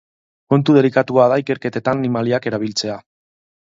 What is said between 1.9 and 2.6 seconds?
animaliak